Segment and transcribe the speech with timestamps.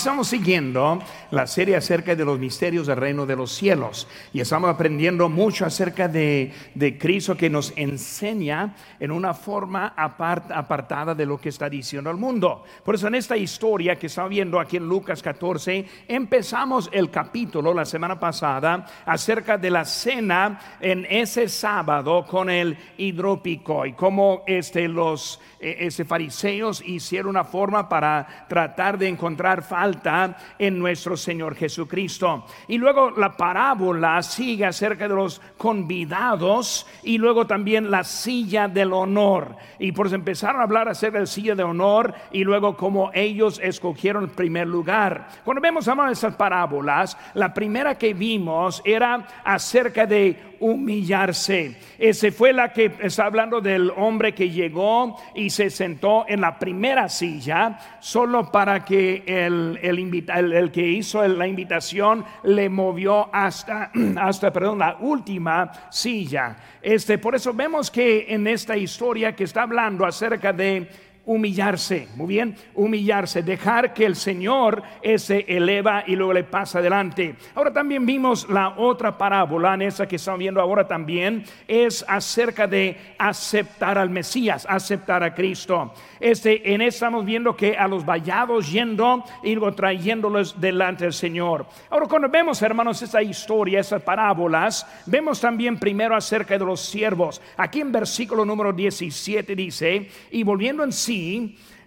[0.00, 4.70] estamos siguiendo la serie acerca de los misterios del reino de los cielos y estamos
[4.70, 11.38] aprendiendo mucho acerca de, de Cristo que nos enseña en una forma apartada de lo
[11.38, 12.64] que está diciendo el mundo.
[12.84, 17.74] Por eso en esta historia que estamos viendo aquí en Lucas 14, empezamos el capítulo
[17.74, 24.42] la semana pasada acerca de la cena en ese sábado con el hidrópico y cómo
[24.46, 31.54] este, los ese fariseos hicieron una forma para tratar de encontrar falta en nuestro Señor
[31.54, 32.44] Jesucristo.
[32.68, 38.92] Y luego la parábola sigue acerca de los convidados y luego también la silla del
[38.92, 39.56] honor.
[39.78, 43.60] Y por empezaron a hablar acerca de la silla de honor y luego cómo ellos
[43.62, 45.28] escogieron el primer lugar.
[45.44, 51.76] Cuando vemos a esas parábolas, la primera que vimos era acerca de humillarse.
[51.98, 56.58] Ese fue la que está hablando del hombre que llegó y se sentó en la
[56.58, 63.90] primera silla solo para que el, el, el, que hizo la invitación le movió hasta,
[64.16, 66.56] hasta perdón, la última silla.
[66.80, 70.88] Este, por eso vemos que en esta historia que está hablando acerca de
[71.24, 74.82] humillarse, muy bien, humillarse, dejar que el Señor
[75.16, 77.36] se eleva y luego le pasa adelante.
[77.54, 82.66] Ahora también vimos la otra parábola, en esa que estamos viendo ahora también, es acerca
[82.66, 85.94] de aceptar al Mesías, aceptar a Cristo.
[86.18, 91.66] Este, en estamos viendo que a los vallados yendo y luego trayéndolos delante del Señor.
[91.90, 97.40] Ahora cuando vemos, hermanos, esta historia, esas parábolas, vemos también primero acerca de los siervos.
[97.56, 101.11] Aquí en versículo número 17 dice, y volviendo en sí,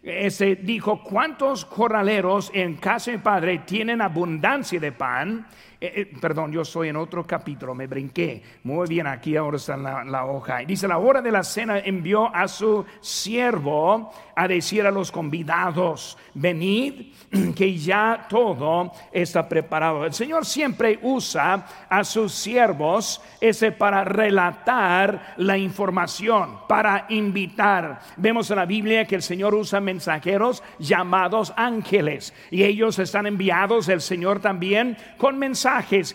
[0.06, 5.48] ese dijo, ¿cuántos corraleros en casa de padre tienen abundancia de pan?
[5.80, 8.42] Eh, eh, perdón, yo soy en otro capítulo, me brinqué.
[8.64, 10.60] Muy bien, aquí ahora está la, hoja.
[10.60, 16.18] Dice, la hora de la cena envió a su siervo a decir a los convidados,
[16.34, 17.14] venid,
[17.56, 20.06] que ya todo está preparado.
[20.06, 28.00] El Señor siempre usa a sus siervos ese para relatar la información, para invitar.
[28.18, 33.90] Vemos en la Biblia que el Señor usa mensajeros llamados ángeles y ellos están enviados,
[33.90, 35.38] el Señor también, con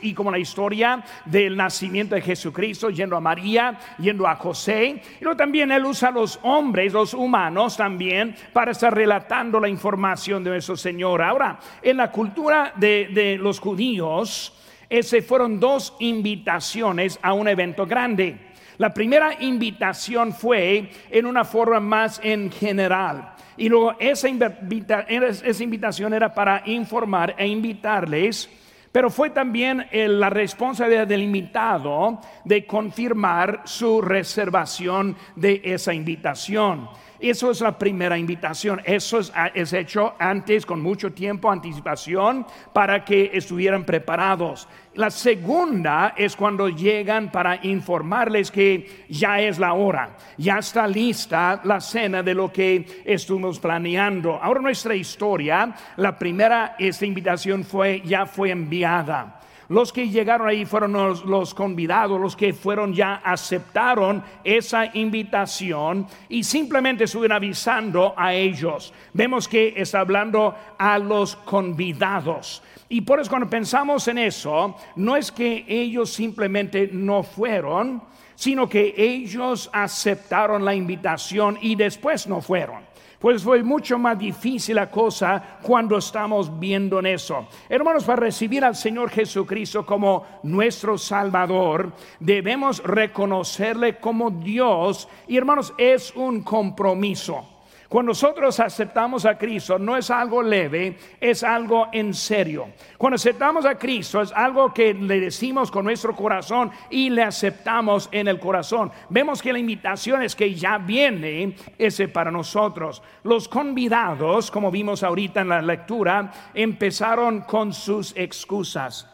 [0.03, 5.25] y como la historia del nacimiento de Jesucristo, yendo a María, yendo a José, y
[5.25, 10.45] luego también Él usa a los hombres, los humanos también para estar relatando la información
[10.45, 11.21] de nuestro Señor.
[11.21, 14.53] Ahora, en la cultura de, los judíos,
[14.89, 18.53] ese fueron dos invitaciones a un evento grande.
[18.79, 23.35] La primera invitación fue en una forma más en general.
[23.57, 28.49] Y luego esa, esa invitación era para informar e invitarles
[28.93, 36.89] pero fue también eh, la responsabilidad del invitado de confirmar su reservación de esa invitación.
[37.21, 38.81] Eso es la primera invitación.
[38.85, 44.67] Eso es, ah, es, hecho antes, con mucho tiempo, anticipación, para que estuvieran preparados.
[44.95, 51.61] La segunda es cuando llegan para informarles que ya es la hora, ya está lista
[51.65, 54.35] la cena de lo que estuvimos planeando.
[54.43, 59.40] Ahora nuestra historia, la primera, esta invitación fue, ya fue enviada.
[59.71, 66.43] Los que llegaron ahí fueron los, convidados, los que fueron ya aceptaron esa invitación y
[66.43, 68.93] simplemente estuvieron avisando a ellos.
[69.13, 72.65] Vemos que está hablando a los convidados.
[72.89, 78.03] Y por eso cuando pensamos en eso, no es que ellos simplemente no fueron,
[78.35, 82.90] sino que ellos aceptaron la invitación y después no fueron.
[83.21, 87.47] Pues fue mucho más difícil la cosa cuando estamos viendo en eso.
[87.69, 95.07] Hermanos, para recibir al Señor Jesucristo como nuestro Salvador, debemos reconocerle como Dios.
[95.29, 97.45] Y hermanos, es un compromiso.
[97.91, 102.69] Cuando nosotros aceptamos a Cristo no es algo leve, es algo en serio.
[102.97, 108.09] Cuando aceptamos a Cristo es algo que le decimos con nuestro corazón y le aceptamos
[108.13, 108.93] en el corazón.
[109.09, 113.03] Vemos que la invitación es que ya viene ese para nosotros.
[113.25, 119.09] Los convidados, como vimos ahorita en la lectura, empezaron con sus excusas.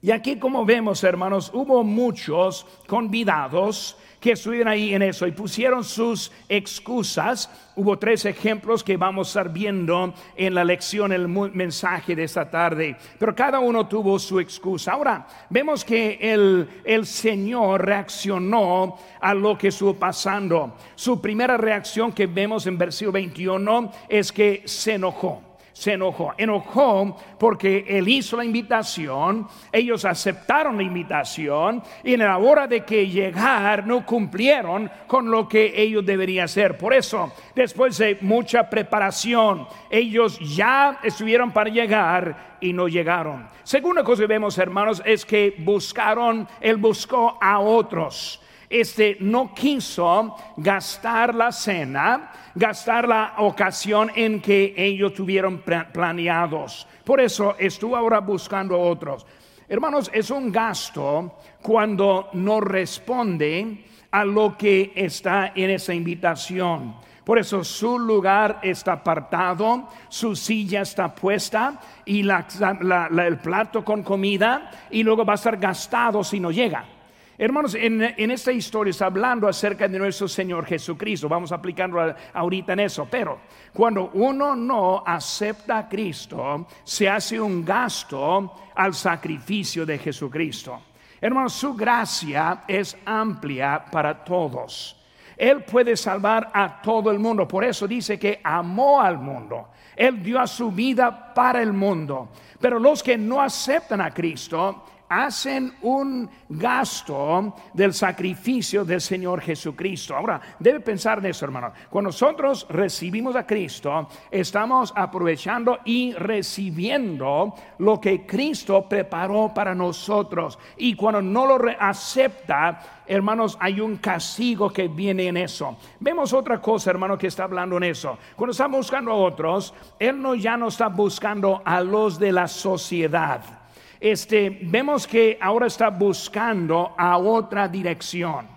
[0.00, 5.82] Y aquí como vemos, hermanos, hubo muchos convidados que estuvieron ahí en eso y pusieron
[5.82, 7.50] sus excusas.
[7.74, 12.50] Hubo tres ejemplos que vamos a estar viendo en la lección, el mensaje de esta
[12.50, 14.92] tarde, pero cada uno tuvo su excusa.
[14.92, 20.76] Ahora, vemos que el, el Señor reaccionó a lo que estuvo pasando.
[20.94, 25.49] Su primera reacción que vemos en versículo 21 es que se enojó
[25.80, 26.34] se enojó.
[26.36, 32.84] Enojó porque él hizo la invitación, ellos aceptaron la invitación y en la hora de
[32.84, 36.76] que llegar no cumplieron con lo que ellos deberían hacer.
[36.76, 43.48] Por eso, después de mucha preparación, ellos ya estuvieron para llegar y no llegaron.
[43.62, 50.36] Segunda cosa que vemos, hermanos, es que buscaron, él buscó a otros este no quiso
[50.56, 55.62] gastar la cena, gastar la ocasión en que ellos tuvieron
[55.92, 56.86] planeados.
[57.04, 59.26] Por eso estuvo ahora buscando otros.
[59.68, 66.94] Hermanos, es un gasto cuando no responde a lo que está en esa invitación.
[67.24, 74.70] Por eso su lugar está apartado, su silla está puesta y el plato con comida
[74.90, 76.99] y luego va a estar gastado si no llega.
[77.42, 81.26] Hermanos, en, esta historia está hablando acerca de nuestro Señor Jesucristo.
[81.26, 83.08] Vamos a aplicarlo ahorita en eso.
[83.10, 83.40] Pero
[83.72, 90.82] cuando uno no acepta a Cristo, se hace un gasto al sacrificio de Jesucristo.
[91.18, 95.02] Hermanos, su gracia es amplia para todos.
[95.34, 97.48] Él puede salvar a todo el mundo.
[97.48, 99.68] Por eso dice que amó al mundo.
[99.96, 102.28] Él dio a su vida para el mundo.
[102.60, 110.16] Pero los que no aceptan a Cristo, hacen un gasto del sacrificio del Señor Jesucristo.
[110.16, 111.72] Ahora, debe pensar en eso, hermano.
[111.90, 120.58] Cuando nosotros recibimos a Cristo, estamos aprovechando y recibiendo lo que Cristo preparó para nosotros.
[120.76, 125.76] Y cuando no lo acepta, hermanos, hay un castigo que viene en eso.
[125.98, 128.16] Vemos otra cosa, hermano, que está hablando en eso.
[128.36, 132.46] Cuando está buscando a otros, Él no ya no está buscando a los de la
[132.46, 133.59] sociedad
[134.00, 138.48] este, vemos que ahora está buscando a otra dirección.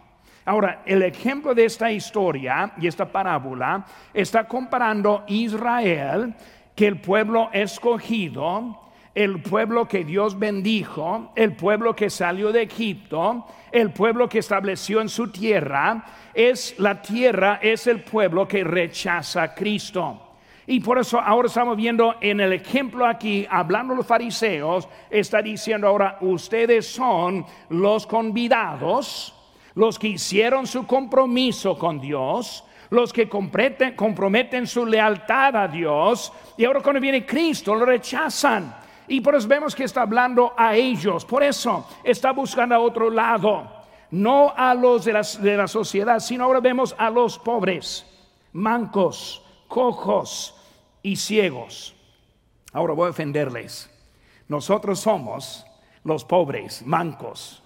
[0.46, 6.34] Ahora, el ejemplo de esta historia y esta parábola está comparando Israel,
[6.76, 8.80] que el pueblo escogido,
[9.16, 15.02] el pueblo que Dios bendijo, el pueblo que salió de Egipto, el pueblo que estableció
[15.02, 16.04] en su tierra,
[16.34, 20.23] es la tierra, es el pueblo que rechaza a Cristo.
[20.66, 25.88] Y por eso ahora estamos viendo en el ejemplo aquí, hablando los fariseos, está diciendo
[25.88, 29.34] ahora, ustedes son los convidados,
[29.76, 36.32] los que hicieron su compromiso con Dios, los que comprometen, comprometen su lealtad a Dios,
[36.58, 38.74] y ahora cuando viene Cristo lo rechazan.
[39.10, 43.10] Y por eso vemos que está hablando a ellos, por eso está buscando a otro
[43.10, 43.70] lado,
[44.12, 48.06] no a los de la, de la sociedad, sino ahora vemos a los pobres,
[48.54, 49.44] mancos
[49.74, 50.53] cojos
[51.04, 51.94] y ciegos.
[52.72, 53.90] Ahora voy a ofenderles.
[54.48, 55.66] Nosotros somos
[56.04, 57.62] los pobres, mancos,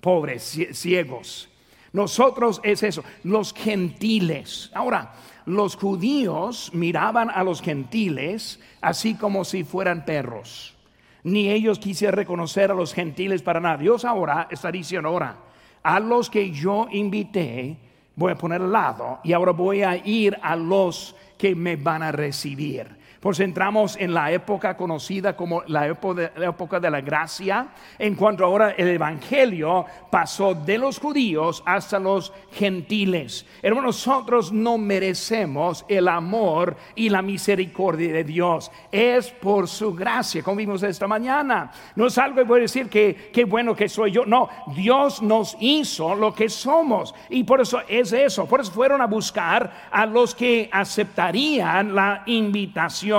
[0.00, 1.48] pobres, ciegos.
[1.92, 4.70] Nosotros es eso, los gentiles.
[4.74, 5.14] Ahora,
[5.46, 10.74] los judíos miraban a los gentiles así como si fueran perros.
[11.22, 13.78] Ni ellos quisieran reconocer a los gentiles para nada.
[13.78, 15.36] Dios ahora está diciendo ahora,
[15.82, 17.76] a los que yo invité,
[18.14, 22.02] voy a poner al lado y ahora voy a ir a los que me van
[22.02, 22.86] a recibir.
[23.26, 28.76] Pues entramos en la época conocida como la época de, la gracia, en cuanto ahora
[28.78, 33.44] el Evangelio pasó de los judíos hasta los gentiles.
[33.62, 38.70] Hermanos, nosotros no merecemos el amor y la misericordia de Dios.
[38.92, 41.72] Es por su gracia, como vimos esta mañana.
[41.96, 44.24] No es algo que voy a decir que qué bueno que soy yo.
[44.24, 47.12] No, Dios nos hizo lo que somos.
[47.28, 48.46] Y por eso es eso.
[48.46, 53.15] Por eso fueron a buscar a los que aceptarían la invitación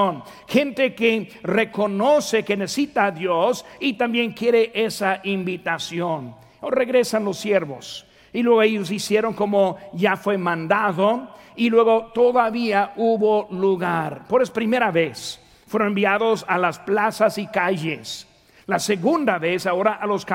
[0.47, 6.35] gente que reconoce que necesita a Dios y también quiere esa invitación.
[6.61, 13.47] regresan los siervos y luego ellos hicieron como ya fue mandado y luego todavía hubo
[13.51, 14.27] lugar.
[14.27, 18.27] Por es primera vez fueron enviados a las plazas y calles.
[18.67, 20.25] La segunda vez ahora a los,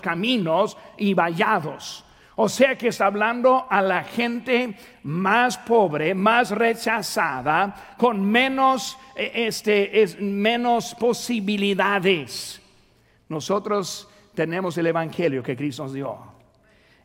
[0.00, 2.04] caminos y vallados.
[2.36, 10.02] O sea que está hablando a la gente más pobre, más rechazada, con menos, este,
[10.02, 12.60] es, menos posibilidades.
[13.28, 16.18] Nosotros tenemos el Evangelio que Cristo nos dio.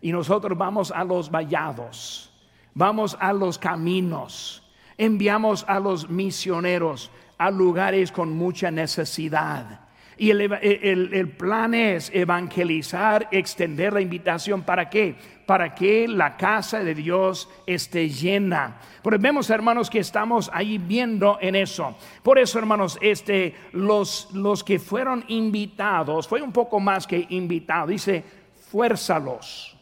[0.01, 2.31] Y nosotros vamos a los vallados,
[2.73, 4.63] vamos a los caminos,
[4.97, 9.88] enviamos a los misioneros a lugares con mucha necesidad
[10.19, 14.63] y el, plan es evangelizar, extender la invitación.
[14.63, 15.15] ¿Para qué?
[15.45, 18.79] Para que la casa de Dios esté llena.
[19.01, 21.95] Porque vemos, hermanos, que estamos ahí viendo en eso.
[22.21, 27.87] Por eso, hermanos, este, los, los que fueron invitados, fue un poco más que invitado.
[27.87, 28.21] Dice,
[28.69, 29.77] fuérzalos,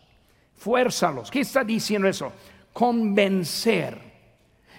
[0.55, 1.31] fuérzalos.
[1.31, 2.31] ¿Qué está diciendo eso?
[2.73, 3.99] Convencer,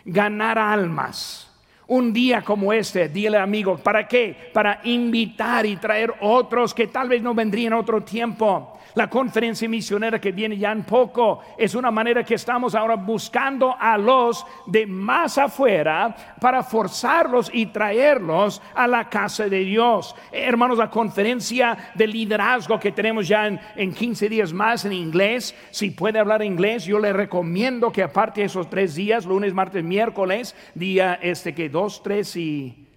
[0.04, 1.47] ganar almas
[1.90, 4.50] Un día como este, dile amigo, ¿para qué?
[4.52, 8.78] Para invitar y traer otros que tal vez no vendrían otro tiempo.
[8.94, 13.74] La conferencia misionera que viene ya en poco es una manera que estamos ahora buscando
[13.78, 20.16] a los de más afuera para forzarlos y traerlos a la casa de Dios.
[20.32, 25.54] Hermanos, la conferencia de liderazgo que tenemos ya en, en 15 días más en inglés,
[25.70, 29.84] si puede hablar inglés, yo le recomiendo que aparte de esos tres días, lunes, martes,
[29.84, 32.88] miércoles, día este que 2, 3 y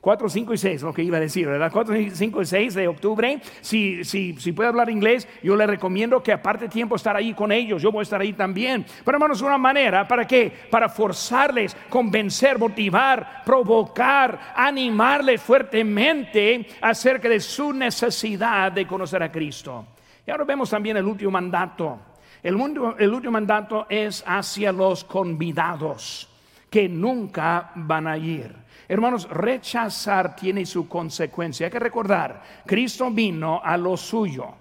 [0.00, 1.70] 4, 5 y 6, lo que iba a decir, ¿verdad?
[1.70, 3.42] 4, 5 y 6 de octubre.
[3.60, 7.52] Si, si, si puede hablar inglés, yo le recomiendo que aparte tiempo estar ahí con
[7.52, 7.82] ellos.
[7.82, 8.86] Yo voy a estar ahí también.
[9.04, 10.50] Pero hermanos, una manera, ¿para qué?
[10.70, 19.88] Para forzarles, convencer, motivar, provocar, animarles fuertemente acerca de su necesidad de conocer a Cristo.
[20.26, 21.98] Y ahora vemos también el último mandato.
[22.42, 26.28] El, mundo, el último mandato es hacia los convidados
[26.70, 28.54] que nunca van a ir.
[28.88, 31.66] Hermanos, rechazar tiene su consecuencia.
[31.66, 34.54] Hay que recordar, Cristo vino a lo suyo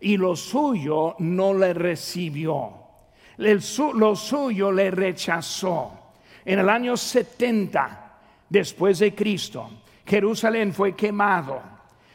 [0.00, 2.74] y lo suyo no le recibió.
[3.38, 5.98] lo suyo le rechazó.
[6.44, 8.12] En el año 70
[8.48, 9.70] después de Cristo,
[10.04, 11.62] Jerusalén fue quemado.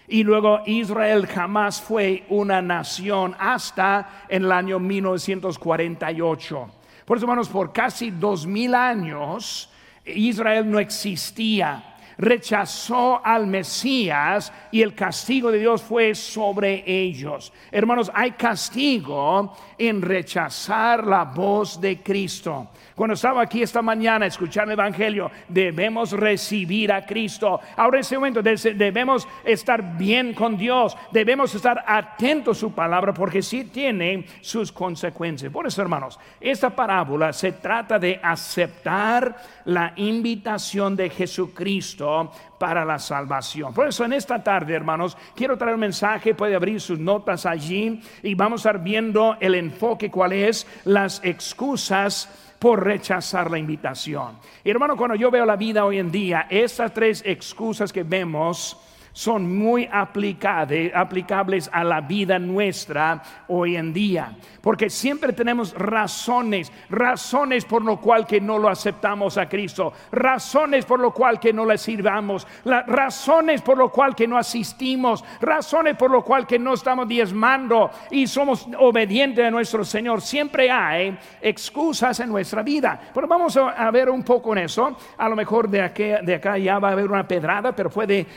[0.10, 6.70] Y luego Israel jamás fue una nación hasta en el año 1948.
[7.07, 9.69] Por eso, hermanos, por casi dos mil años,
[10.03, 11.95] Israel no existía.
[12.17, 17.53] Rechazó al Mesías y el castigo de Dios fue sobre ellos.
[17.71, 22.71] Hermanos, hay castigo en rechazar la voz de Cristo.
[22.97, 27.59] Cuando estaba aquí esta mañana escuchando el Evangelio, debemos recibir a Cristo.
[27.75, 33.13] Ahora en este momento debemos estar bien con Dios, debemos estar atentos a su palabra
[33.13, 35.51] porque sí tiene sus consecuencias.
[35.51, 42.97] Por eso, hermanos, esta parábola se trata de aceptar la invitación de Jesucristo para la
[42.97, 43.75] salvación.
[43.75, 48.01] Por eso en esta tarde, hermanos, quiero traer un mensaje, puede abrir sus notas allí
[48.23, 54.37] y vamos a estar viendo el enfoque, cuál es las excusas por rechazar la invitación.
[54.63, 58.77] hermano, cuando yo veo la vida hoy en día, estas tres excusas que vemos
[59.17, 64.36] son muy aplicables a la vida nuestra hoy en día.
[64.62, 70.86] Porque siempre tenemos razones, razones por lo cual que no lo aceptamos a Cristo, razones
[70.86, 75.95] por lo cual que no le sirvamos, razones por lo cual que no asistimos, razones
[75.95, 80.21] por lo cual que no estamos diezmando y somos obedientes a nuestro Señor.
[80.21, 83.00] Siempre hay excusas en nuestra vida.
[83.15, 84.95] Pero vamos a, ver un poco en eso.
[85.17, 88.27] A lo mejor de, de acá ya va a haber una pedrada, pero puede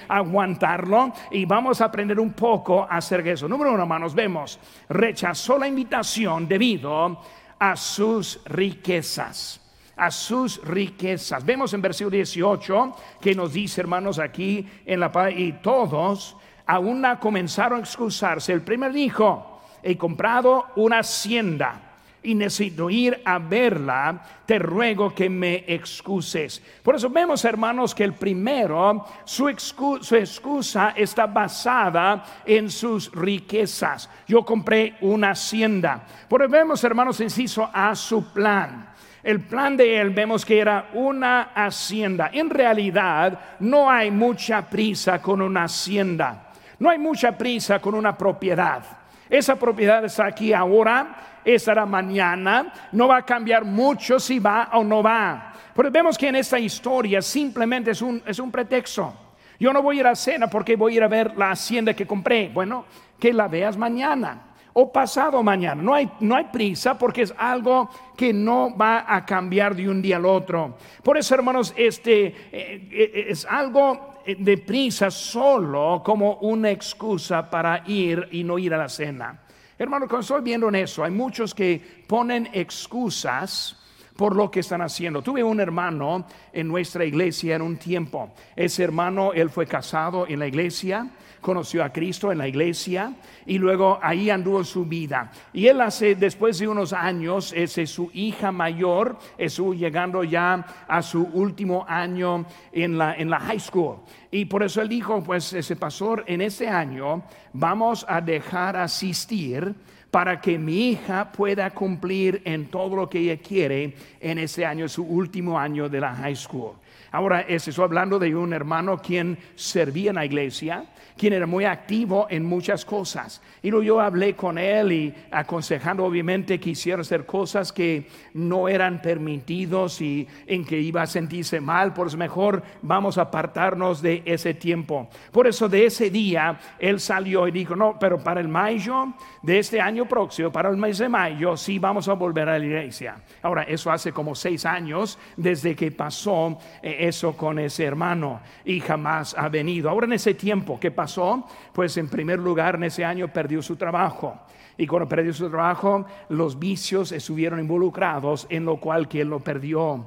[1.30, 3.48] y vamos a aprender un poco acerca de eso.
[3.48, 4.58] Número uno, hermanos, vemos,
[4.88, 7.20] rechazó la invitación debido
[7.58, 9.60] a sus riquezas
[10.00, 11.44] a sus riquezas.
[11.44, 17.04] Vemos en versículo 18 que nos dice, hermanos, aquí en la paz, y todos aún
[17.20, 18.54] comenzaron a excusarse.
[18.54, 21.89] El primer dijo, he comprado una hacienda
[22.22, 26.62] y necesito ir a verla, te ruego que me excuses.
[26.82, 34.10] Por eso vemos, hermanos, que el primero, su, excusa está basada en sus riquezas.
[34.26, 36.04] Yo compré una hacienda.
[36.28, 38.90] Por eso vemos, hermanos, inciso a su plan.
[39.22, 42.30] El plan de él vemos que era una hacienda.
[42.32, 46.50] En realidad no hay mucha prisa con una hacienda.
[46.78, 49.00] No hay mucha prisa con una propiedad.
[49.30, 54.84] Esa propiedad está aquí ahora estará mañana, no va a cambiar mucho si va o
[54.84, 55.52] no va.
[55.75, 59.14] Pero vemos que en esta historia simplemente es un, es un pretexto.
[59.58, 61.94] Yo no voy a ir a cena porque voy a ir a ver la hacienda
[61.94, 62.50] que compré.
[62.52, 62.87] Bueno,
[63.18, 65.82] que la veas mañana o pasado mañana.
[65.82, 70.00] No hay, no hay prisa porque es algo que no va a cambiar de un
[70.00, 70.76] día al otro.
[71.02, 77.84] Por eso, hermanos, este eh, eh, es algo de prisa solo como una excusa para
[77.87, 79.40] ir y no ir a la cena.
[79.78, 83.76] Hermano, cuando estoy viendo en eso, hay muchos que ponen excusas
[84.16, 85.22] por lo que están haciendo.
[85.22, 88.34] Tuve un hermano en nuestra iglesia en un tiempo.
[88.54, 91.08] Ese hermano, él fue casado en la iglesia,
[91.40, 93.14] conoció a Cristo en la iglesia
[93.47, 95.30] y luego ahí anduvo su vida.
[95.52, 101.02] Y él hace, después de unos años, ese su hija mayor, estuvo llegando ya a
[101.02, 103.97] su último año en la, en la high school.
[104.30, 109.75] Y por eso él dijo, pues ese pastor, en ese año vamos a dejar asistir
[110.11, 114.88] para que mi hija pueda cumplir en todo lo que ella quiere en ese año,
[114.88, 116.73] su último año de la high school.
[117.12, 120.84] Ahora, estoy hablando de un hermano quien servía en la iglesia,
[121.16, 123.42] quien era muy activo en muchas cosas.
[123.62, 128.68] Y luego yo hablé con él y aconsejando obviamente que hiciera hacer cosas que no
[128.68, 134.00] eran permitidos y en que iba a sentirse mal, por eso mejor vamos a apartarnos
[134.00, 135.08] de ese tiempo.
[135.32, 139.12] Por eso de ese día él salió y dijo, no, pero para el mayo
[139.42, 142.64] de este año próximo, para el mes de mayo, sí vamos a volver a la
[142.64, 143.16] iglesia.
[143.42, 148.80] Ahora, eso hace como seis años desde que pasó eh, eso con ese hermano y
[148.80, 149.88] jamás ha venido.
[149.88, 151.47] Ahora en ese tiempo, ¿qué pasó?
[151.73, 154.38] Pues en primer lugar en ese año perdió su trabajo.
[154.76, 160.07] Y cuando perdió su trabajo, los vicios estuvieron involucrados, en lo cual él lo perdió.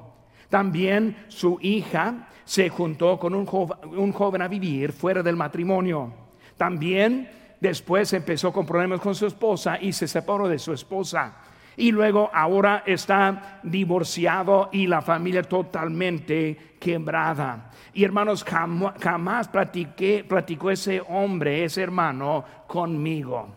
[0.49, 6.11] También su hija se juntó con un joven, un joven a vivir fuera del matrimonio.
[6.57, 11.35] También después empezó con problemas con su esposa y se separó de su esposa.
[11.75, 17.71] Y luego ahora está divorciado y la familia totalmente quebrada.
[17.93, 23.55] Y hermanos, jamás, platicó ese hombre, ese hermano, conmigo.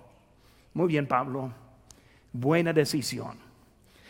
[0.74, 1.52] Muy bien, Pablo.
[2.32, 3.38] Buena decisión.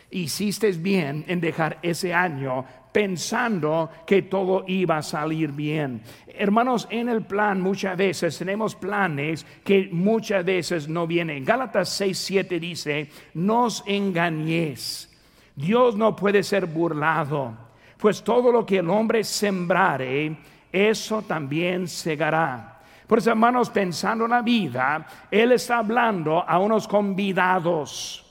[0.09, 2.65] Hiciste bien en dejar ese año
[2.97, 6.01] pensando que todo iba a salir bien.
[6.25, 11.45] Hermanos, en el plan muchas veces tenemos planes que muchas veces no vienen.
[11.45, 15.15] Gálatas 6, 7 dice, no os engañéis.
[15.55, 17.55] Dios no puede ser burlado
[17.97, 20.35] pues todo lo que el hombre sembrare,
[20.71, 22.79] eso también segará.
[23.05, 28.25] Por eso, hermanos, pensando en la vida, Él está hablando a unos convidados.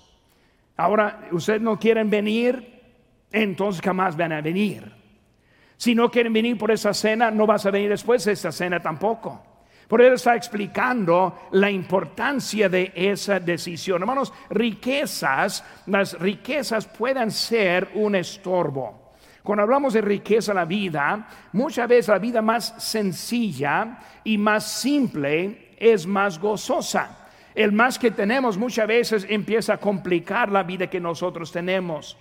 [0.76, 2.75] Ahora, ustedes no quieren venir,
[3.32, 4.92] entonces jamás van a venir.
[5.76, 8.80] Si no quieren venir por esa cena, no vas a venir después de esa cena
[8.80, 9.42] tampoco.
[9.88, 14.02] Por él está explicando la importancia de esa decisión.
[14.02, 19.12] Hermanos, riquezas, las riquezas pueden ser un estorbo.
[19.44, 24.68] Cuando hablamos de riqueza en la vida, muchas veces la vida más sencilla y más
[24.68, 27.28] simple es más gozosa.
[27.54, 32.18] El más que tenemos muchas veces empieza a complicar la vida que nosotros tenemos.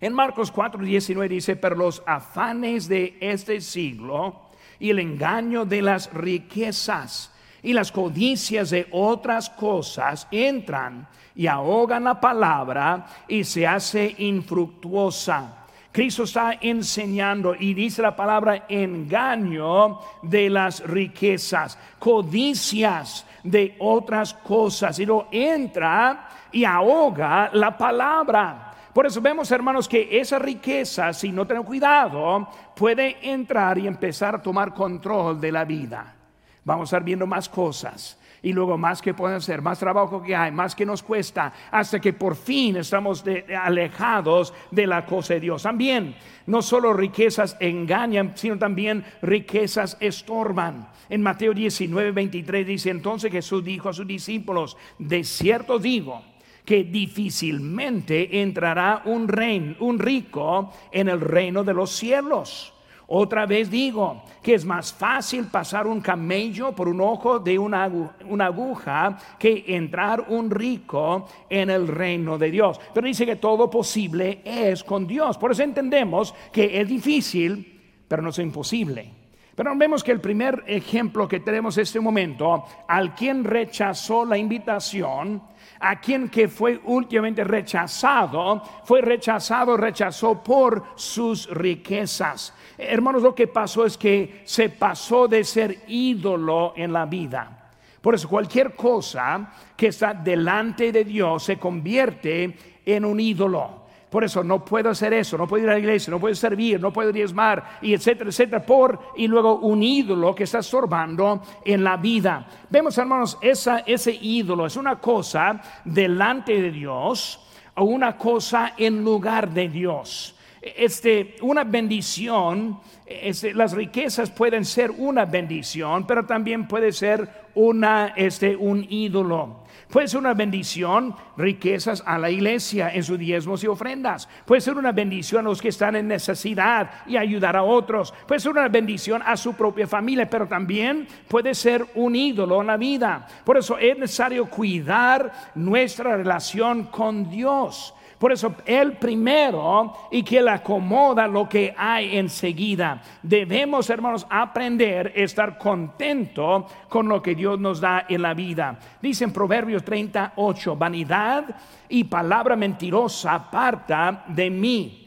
[0.00, 6.10] En Marcos 4:19 dice, pero los afanes de este siglo y el engaño de las
[6.14, 7.30] riquezas
[7.62, 15.66] y las codicias de otras cosas entran y ahogan la palabra y se hace infructuosa.
[15.92, 24.98] Cristo está enseñando y dice la palabra engaño de las riquezas, codicias de otras cosas.
[24.98, 28.69] Y lo entra y ahoga la palabra.
[28.94, 34.34] Por eso vemos, hermanos, que esa riqueza, si no tenemos cuidado, puede entrar y empezar
[34.36, 36.16] a tomar control de la vida.
[36.64, 40.34] Vamos a estar viendo más cosas y luego más que pueden hacer, más trabajo que
[40.34, 43.24] hay, más que nos cuesta, hasta que por fin estamos
[43.62, 45.62] alejados de la cosa de Dios.
[45.62, 50.88] También, no solo riquezas engañan, sino también riquezas estorban.
[51.08, 56.22] En Mateo 19, 23 dice, entonces Jesús dijo a sus discípulos, de cierto digo,
[56.64, 62.72] que difícilmente entrará un, rey, un rico en el reino de los cielos.
[63.12, 67.90] Otra vez digo que es más fácil pasar un camello por un ojo de una,
[68.38, 72.80] aguja que entrar un rico en el reino de Dios.
[72.94, 75.36] Pero dice que todo posible es con Dios.
[75.38, 79.10] Por eso entendemos que es difícil, pero no es imposible.
[79.56, 84.38] Pero vemos que el primer ejemplo que tenemos en este momento, al quien rechazó la
[84.38, 85.42] invitación,
[85.80, 92.54] a quien que fue últimamente rechazado, fue rechazado, rechazó por sus riquezas.
[92.76, 97.70] Hermanos, lo que pasó es que se pasó de ser ídolo en la vida.
[98.00, 103.79] Por eso cualquier cosa que está delante de Dios se convierte en un ídolo.
[104.10, 106.80] Por eso no puedo hacer eso, no puedo ir a la iglesia, no puedo servir,
[106.80, 111.84] no puedo diezmar, y etcétera, etcétera, por y luego un ídolo que está estorbando en
[111.84, 112.44] la vida.
[112.68, 117.46] Vemos, hermanos, ese ídolo es una cosa delante de Dios
[117.76, 120.34] o una cosa en lugar de Dios.
[120.60, 128.14] Este, una bendición, este, las riquezas pueden ser una bendición, pero también puede ser una,
[128.16, 129.60] este, un ídolo.
[129.90, 134.28] Puede ser una bendición, riquezas a la iglesia en sus diezmos y ofrendas.
[134.44, 138.14] Puede ser una bendición a los que están en necesidad y ayudar a otros.
[138.26, 142.68] Puede ser una bendición a su propia familia, pero también puede ser un ídolo en
[142.68, 143.26] la vida.
[143.44, 147.94] Por eso es necesario cuidar nuestra relación con Dios.
[148.20, 153.00] Por eso Él primero y que le acomoda lo que hay enseguida.
[153.22, 158.78] Debemos, hermanos, aprender a estar contento con lo que Dios nos da en la vida.
[159.00, 161.46] Dice en Proverbios 38, vanidad
[161.88, 164.99] y palabra mentirosa aparta de mí.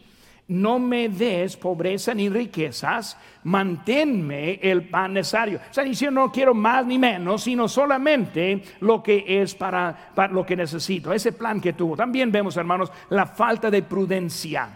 [0.48, 5.60] No me des pobreza ni riquezas, manténme el pan necesario.
[5.70, 10.46] O sea, diciendo no quiero más ni menos, sino solamente lo que es para, lo
[10.46, 11.14] que necesito.
[11.14, 11.96] Ese plan que tuvo.
[11.96, 14.70] También vemos, hermanos, la falta de prudencia.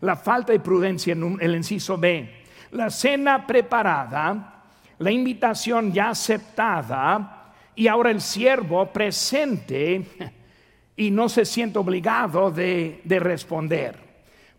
[0.00, 2.44] La falta de prudencia en el inciso B.
[2.72, 4.62] La cena preparada,
[4.98, 10.04] la invitación ya aceptada y ahora el siervo presente
[10.96, 14.03] y no se siente obligado de responder.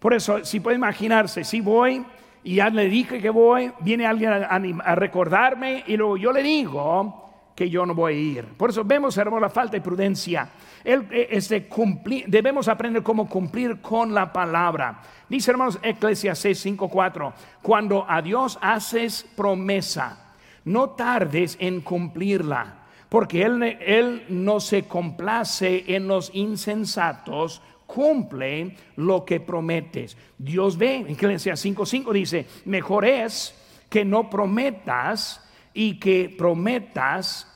[0.05, 2.05] Por eso, si puede imaginarse, si voy
[2.43, 7.23] y ya le dije que voy, viene alguien a, recordarme y luego yo le digo
[7.55, 8.45] que yo no voy a ir.
[8.45, 10.47] Por eso vemos, hermano, la falta de prudencia.
[10.83, 15.01] El, e, este, cumplir, debemos aprender cómo cumplir con la palabra.
[15.27, 22.75] Dice, hermanos, Eclesiastes 5:4, cuando a Dios haces promesa, no tardes en cumplirla,
[23.09, 30.17] porque él, él no se complace en los insensatos cumple lo que prometes.
[30.37, 33.55] Dios ve, en Eclesiastes 5:5 dice, mejor es
[33.89, 35.41] que no prometas
[35.73, 37.51] y que prometas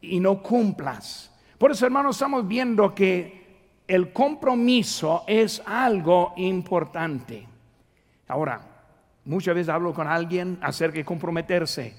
[0.00, 1.34] y no cumplas.
[1.58, 3.46] Por eso, hermanos, estamos viendo que
[3.86, 7.46] el compromiso es algo importante.
[8.28, 8.60] Ahora,
[9.24, 11.96] muchas veces hablo con alguien acerca de comprometerse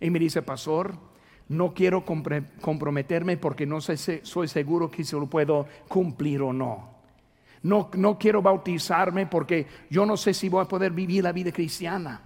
[0.00, 0.94] y me dice, pastor,
[1.48, 6.89] no quiero comprometerme porque no soy seguro que se lo puedo cumplir o no.
[7.62, 11.52] No, no quiero bautizarme porque yo no sé si voy a poder vivir la vida
[11.52, 12.22] cristiana.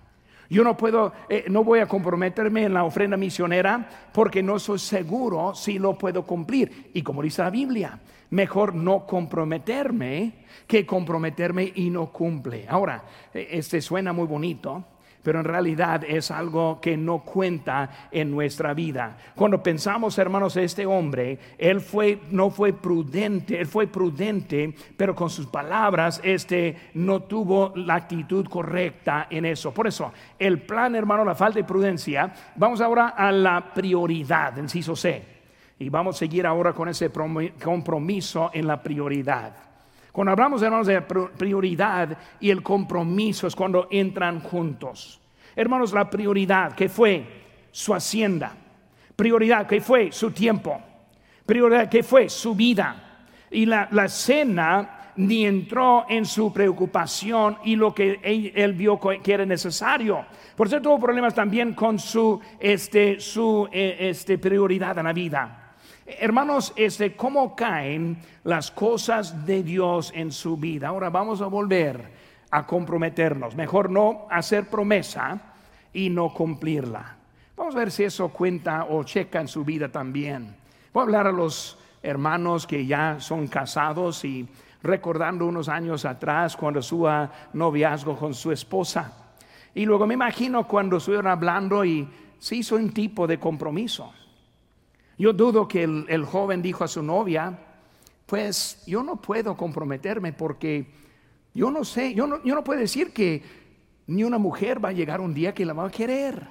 [0.51, 4.79] Yo no puedo, eh, no voy a comprometerme en la ofrenda misionera porque no soy
[4.79, 6.91] seguro si lo puedo cumplir.
[6.95, 7.99] Y como dice la Biblia,
[8.31, 12.67] mejor no comprometerme que comprometerme y no cumple.
[12.69, 14.85] Ahora, eh, este suena muy bonito,
[15.25, 19.17] pero en realidad es algo que no cuenta en nuestra vida.
[19.35, 25.31] Cuando pensamos, hermanos, este hombre, él fue no fue prudente, él fue prudente, pero con
[25.31, 29.73] sus palabras este no tuvo la actitud correcta en eso.
[29.73, 34.95] Por eso, el plan, hermano, la falta de prudencia, vamos ahora a la prioridad, inciso
[34.95, 35.35] C.
[35.79, 39.74] Y vamos a seguir ahora con ese compromiso en la prioridad.
[40.15, 45.21] Cuando hablamos, hermanos, de prioridad y el compromiso es cuando entran juntos.
[45.57, 47.27] Hermanos, la prioridad que fue
[47.73, 48.53] su hacienda,
[49.17, 50.81] prioridad que fue su tiempo,
[51.45, 53.25] prioridad que fue su vida.
[53.51, 59.45] Y la, cena ni entró en su preocupación y lo que él, vio que era
[59.45, 60.27] necesario.
[60.55, 65.64] Por eso tuvo problemas también con su, este, su eh, este, prioridad en la vida.
[66.07, 70.89] Hermanos, este, ¿cómo caen las cosas de Dios en su vida?
[70.89, 72.11] Ahora vamos a volver
[72.51, 73.57] a comprometernos.
[73.57, 75.41] Mejor no hacer promesa
[75.95, 77.17] y no cumplirla.
[77.57, 80.55] Vamos a ver si eso cuenta o checa en su vida también.
[80.93, 84.47] Voy a hablar a los hermanos que ya son casados y
[84.83, 87.09] recordando unos años atrás cuando su
[87.55, 89.11] noviazgo con su esposa.
[89.75, 92.07] Y luego me imagino cuando estuvieron hablando y
[92.39, 94.13] se hizo un tipo de compromiso.
[95.19, 97.57] Yo dudo que el, joven dijo a su novia,
[98.27, 100.87] pues yo no puedo comprometerme porque
[101.55, 103.43] yo no sé, yo no, yo no puedo decir que
[104.07, 106.49] ni una mujer va a llegar un día que la va a querer.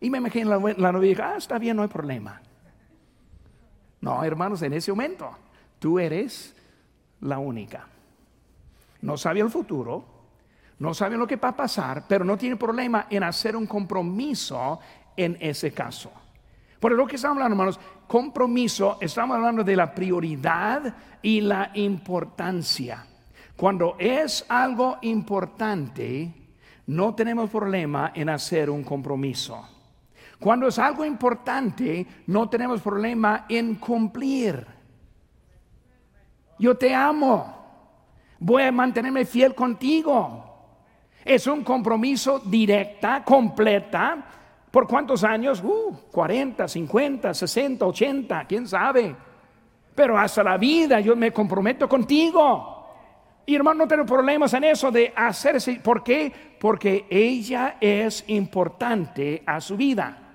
[0.00, 2.42] Y me imagino la, la novia dijo, ah, está bien, no hay problema.
[4.00, 5.30] No, hermanos, en ese momento
[5.78, 6.54] tú eres
[7.20, 7.86] la única.
[9.00, 10.04] No sabe el futuro,
[10.78, 14.78] no sabe lo que va a pasar, pero no tiene problema en hacer un compromiso
[15.16, 16.12] en ese caso.
[16.86, 23.04] Por lo que estamos hablando, hermanos, compromiso, estamos hablando de la prioridad y la importancia.
[23.56, 26.32] Cuando es algo importante,
[26.86, 29.68] no tenemos problema en hacer un compromiso.
[30.38, 34.64] Cuando es algo importante, no tenemos problema en cumplir.
[36.56, 37.66] Yo te amo.
[38.38, 40.68] Voy a mantenerme fiel contigo.
[41.24, 44.24] Es un compromiso directa, completa,
[44.76, 45.62] ¿Por cuántos años?
[45.64, 49.16] Uh, 40, 50, 60, 80, quién sabe.
[49.94, 52.86] Pero hasta la vida yo me comprometo contigo.
[53.46, 55.80] Y hermano, no tengo problemas en eso de hacerse.
[55.82, 56.30] ¿Por qué?
[56.60, 60.34] Porque ella es importante a su vida.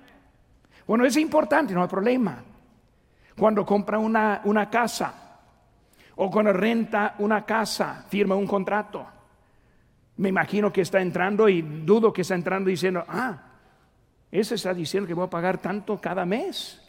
[0.88, 2.42] Bueno, es importante, no hay problema.
[3.38, 5.38] Cuando compra una, una casa
[6.16, 9.06] o cuando renta una casa, firma un contrato.
[10.16, 13.51] Me imagino que está entrando y dudo que está entrando diciendo, ah,
[14.32, 16.80] ese está diciendo que voy a pagar tanto cada mes.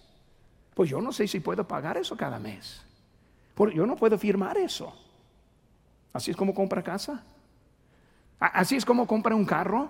[0.73, 2.81] Pues yo no sé si puedo pagar eso cada mes.
[3.53, 4.95] Porque yo no puedo firmar eso.
[6.13, 7.21] Así es como compra casa.
[8.39, 9.89] Así es como compra un carro.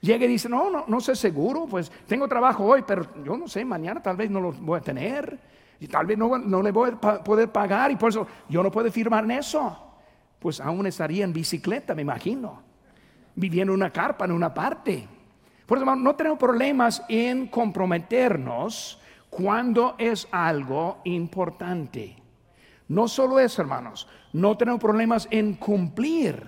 [0.00, 3.48] Llega y dice, no, no, no sé seguro, pues tengo trabajo hoy, pero yo no
[3.48, 5.36] sé, mañana tal vez no lo voy a tener.
[5.80, 8.70] Y tal vez no, no le voy a poder pagar y por eso yo no
[8.70, 9.76] puedo firmar en eso.
[10.38, 12.62] pues aún estaría en bicicleta, me imagino,
[13.34, 15.08] viviendo en una carpa en una parte.
[15.68, 22.16] Por eso, no tenemos problemas en comprometernos cuando es algo importante.
[22.88, 26.42] No solo eso, hermanos, no tenemos problemas en cumplir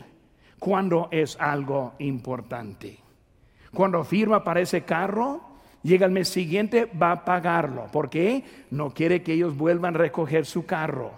[0.58, 2.98] cuando es algo importante.
[3.74, 5.42] Cuando firma para ese carro,
[5.82, 7.88] llega el mes siguiente, va a pagarlo.
[7.92, 8.42] ¿Por qué?
[8.70, 11.10] No quiere que ellos vuelvan a recoger su carro.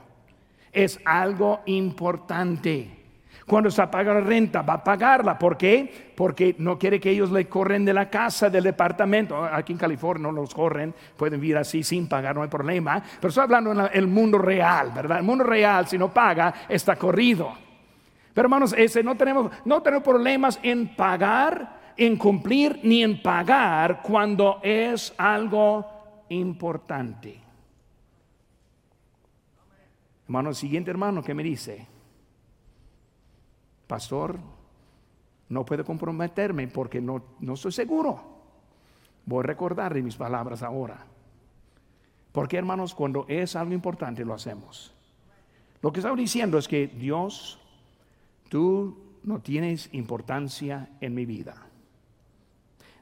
[0.72, 3.01] Es algo importante.
[3.52, 5.38] Cuando se paga la renta, va a pagarla.
[5.38, 6.12] ¿Por qué?
[6.16, 9.44] Porque no quiere que ellos le corren de la casa, del departamento.
[9.44, 13.02] Aquí en California no los corren, pueden vivir así sin pagar, no hay problema.
[13.20, 15.18] Pero estoy hablando en el mundo real, ¿verdad?
[15.18, 17.52] El mundo real, si no paga, está corrido.
[18.32, 24.00] Pero hermanos, ese no tenemos, no tenemos problemas en pagar en cumplir ni en pagar
[24.00, 27.38] cuando es algo importante.
[30.24, 31.86] Hermano, siguiente hermano que me dice,
[33.86, 34.38] pastor,
[35.48, 38.20] no puedo comprometerme porque no, no estoy seguro.
[39.26, 41.06] Voy a recordar mis palabras ahora.
[42.32, 44.92] Porque hermanos, cuando es algo importante lo hacemos.
[45.82, 47.58] Lo que estaba diciendo es que Dios,
[48.48, 51.54] tú no tienes importancia en mi vida.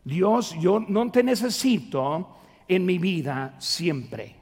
[0.05, 4.39] Dios, yo no te necesito en mi vida siempre.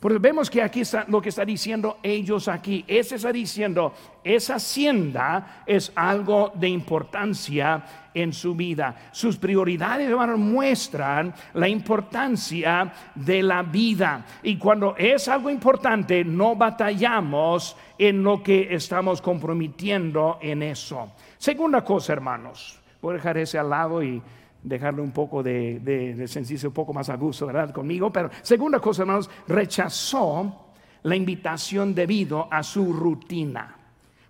[0.00, 2.84] Porque vemos que aquí está lo que está diciendo ellos aquí.
[2.86, 7.84] Ese está diciendo, esa hacienda es algo de importancia
[8.14, 9.10] en su vida.
[9.10, 14.24] Sus prioridades muestran la importancia de la vida.
[14.44, 21.12] Y cuando es algo importante, no batallamos en lo que estamos comprometiendo en eso.
[21.38, 22.78] Segunda cosa, hermanos.
[23.02, 24.22] Voy a dejar ese al lado y
[24.68, 27.72] dejarle un poco de, de, un poco más a gusto, ¿verdad?
[27.72, 28.12] Conmigo.
[28.12, 30.66] Pero segunda cosa, hermanos, rechazó
[31.02, 33.76] la invitación debido a su rutina.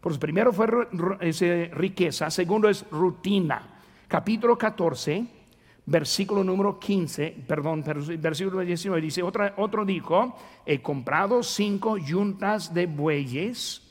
[0.01, 0.67] Pues primero fue
[1.73, 3.81] riqueza, segundo es rutina.
[4.07, 5.27] Capítulo 14,
[5.85, 7.85] versículo número 15, perdón,
[8.19, 13.83] versículo 19 dice, otra, otro dijo, he comprado cinco yuntas de bueyes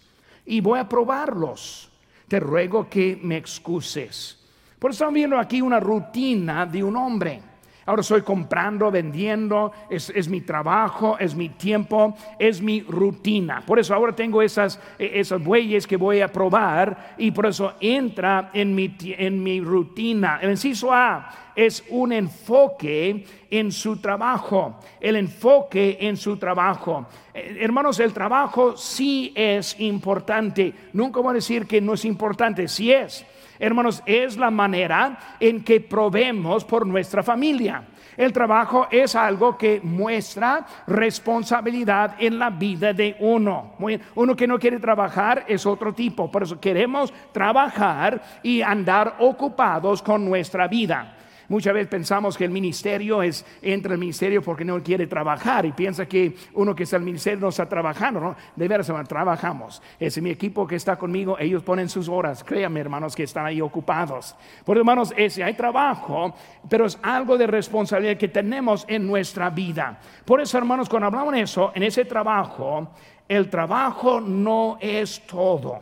[0.45, 1.91] y voy a probarlos.
[2.27, 4.46] Te ruego que me excuses.
[4.79, 7.41] Por eso estamos viendo aquí una rutina de un hombre.
[7.87, 13.63] Ahora estoy comprando, vendiendo, es, mi trabajo, es mi tiempo, es mi rutina.
[13.65, 17.75] Por eso ahora tengo esas, e, esas bueyes que voy a probar y por eso
[17.79, 20.37] entra en mi, en mi rutina.
[20.41, 27.07] El inciso A es un enfoque en su trabajo, el enfoque en su trabajo.
[27.33, 30.73] Eh, hermanos, el trabajo sí es importante.
[30.91, 33.25] Nunca voy a decir que no es importante, sí es.
[33.59, 37.83] Hermanos, es la manera en que probemos por nuestra familia.
[38.15, 43.75] El trabajo es algo que muestra responsabilidad en la vida de uno.
[44.15, 46.31] Uno que no quiere trabajar es otro tipo.
[46.31, 51.16] Por eso queremos trabajar y andar ocupados con nuestra vida.
[51.49, 55.71] Muchas veces pensamos que el ministerio es, entra el ministerio porque no quiere trabajar y
[55.71, 58.35] piensa que uno que está en el ministerio no está trabajando, ¿no?
[58.55, 59.81] De veras, trabajamos.
[59.97, 62.43] Es mi equipo que está conmigo, ellos ponen sus horas.
[62.43, 64.35] Créanme, hermanos, que están ahí ocupados.
[64.65, 66.35] Por hermanos, ese, hay trabajo,
[66.69, 69.99] pero es algo de responsabilidad que tenemos en nuestra vida.
[70.25, 72.89] Por eso, hermanos, cuando hablamos de eso, en ese trabajo,
[73.27, 75.79] el trabajo no es todo.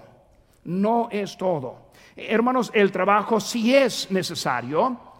[0.65, 1.85] No es todo.
[2.15, 5.14] Hermanos, el trabajo sí es necesario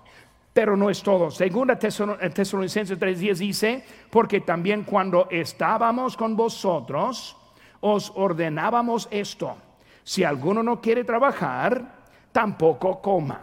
[0.56, 1.32] pero no es todo.
[1.32, 7.36] Segunda Tesalonicenses 3:10 dice, porque también cuando estábamos con vosotros,
[7.82, 9.58] os ordenábamos esto.
[10.06, 11.84] Si alguno no quiere trabajar,
[12.32, 13.42] tampoco coma.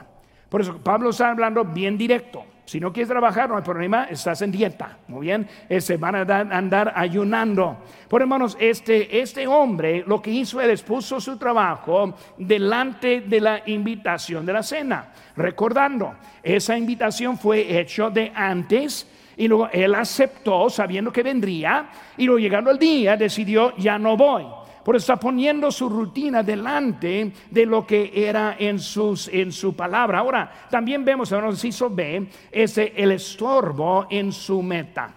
[0.48, 2.46] Por eso Pablo está hablando bien directo.
[2.72, 4.96] Si no quieres trabajar, no hay problema, estás en dieta.
[5.08, 5.46] Muy bien,
[5.78, 7.76] se van a andar ayunando.
[8.08, 13.62] Por hermanos, este, este hombre lo que hizo, él expuso su trabajo delante de la
[13.66, 15.12] invitación de la cena.
[15.36, 19.06] Recordando, esa invitación fue hecha de antes
[19.36, 24.16] y luego él aceptó sabiendo que vendría y luego llegando el día decidió ya no
[24.16, 24.46] voy.
[24.84, 30.18] Por está poniendo su rutina delante de lo que era en, sus, en su palabra.
[30.18, 35.14] Ahora, también vemos, el inciso B, ese, el estorbo en su meta.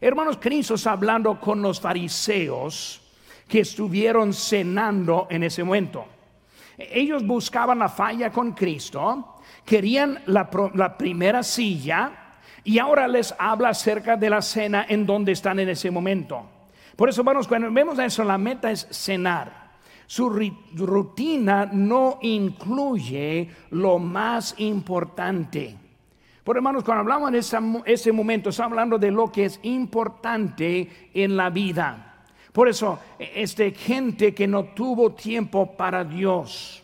[0.00, 3.02] Hermanos, Cristo está hablando con los fariseos
[3.46, 6.06] que estuvieron cenando en ese momento.
[6.78, 12.12] Ellos buscaban la falla con Cristo, querían la, la primera silla
[12.62, 16.57] y ahora les habla acerca de la cena en donde están en ese momento.
[16.98, 19.68] Por eso, hermanos, cuando vemos eso, la meta es cenar.
[20.08, 25.76] Su rutina no incluye lo más importante.
[26.42, 31.10] Por hermanos, cuando hablamos en ese, ese momento, estamos hablando de lo que es importante
[31.14, 32.24] en la vida.
[32.52, 36.82] Por eso, este gente que no tuvo tiempo para Dios,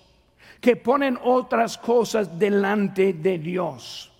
[0.61, 4.13] que ponen otras cosas delante de Dios.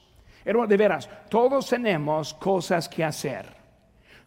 [0.45, 3.64] Hermano, de veras, todos tenemos cosas que hacer.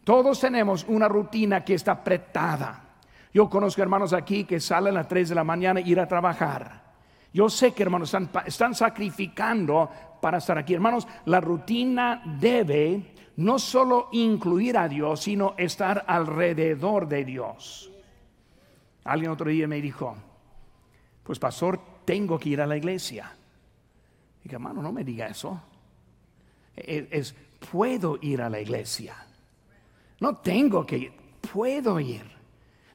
[0.08, 2.82] Todos tenemos una rutina que está apretada.
[3.34, 6.08] Yo conozco hermanos aquí que salen a las 3 de la mañana e ir a
[6.08, 6.94] trabajar.
[7.30, 8.16] Yo sé que hermanos
[8.46, 10.72] están, sacrificando para estar aquí.
[10.72, 17.92] Hermanos, la rutina debe no solo incluir a Dios, sino estar alrededor de Dios.
[19.04, 20.16] Alguien otro día me dijo,
[21.22, 23.30] pues pastor, tengo que ir a la iglesia.
[24.42, 25.60] Dije, hermano, no me diga eso.
[26.74, 27.34] Es, es,
[27.70, 29.27] puedo ir a la iglesia.
[30.20, 31.12] No tengo que ir,
[31.52, 32.38] puedo ir.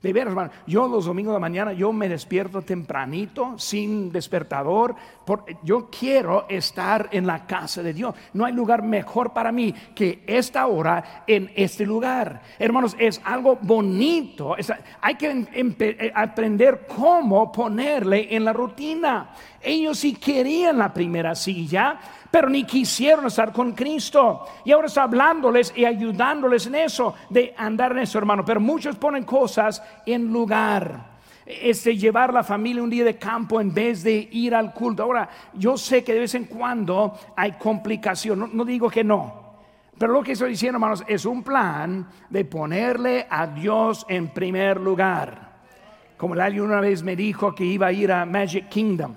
[0.04, 4.94] De veras, hermano, yo los domingos de mañana yo me despierto tempranito, sin despertador,
[5.26, 8.14] porque yo quiero estar en la casa de Dios.
[8.34, 12.42] No hay lugar mejor para mí que esta hora en este lugar.
[12.60, 14.58] Hermanos, es algo bonito.
[15.00, 15.48] hay que
[15.80, 19.30] eh, aprender cómo ponerle en la rutina.
[19.62, 21.98] Ellos sí querían la primera silla,
[22.34, 24.44] pero ni quisieron estar con Cristo.
[24.66, 28.44] Y ahora está hablándoles y ayudándoles en eso, de andar en eso, hermano.
[28.44, 31.12] Pero muchos ponen cosas en lugar.
[31.46, 35.04] Este llevar la familia un día de campo en vez de ir al culto.
[35.04, 39.54] Ahora, yo sé que de vez en cuando hay complicación, no, digo que no.
[39.96, 44.82] Pero lo que estoy diciendo, hermanos, es un plan de ponerle a Dios en primer
[44.82, 45.52] lugar.
[46.18, 49.14] Como alguien una vez me dijo que iba a ir a Magic Kingdom